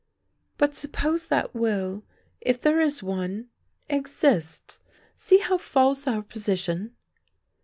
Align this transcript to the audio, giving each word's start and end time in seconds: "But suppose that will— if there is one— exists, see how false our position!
"But 0.57 0.73
suppose 0.75 1.27
that 1.27 1.53
will— 1.53 2.03
if 2.41 2.59
there 2.59 2.81
is 2.81 3.03
one— 3.03 3.49
exists, 4.01 4.79
see 5.15 5.37
how 5.37 5.59
false 5.59 6.07
our 6.07 6.23
position! 6.23 6.95